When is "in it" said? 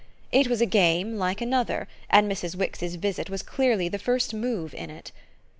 4.73-5.11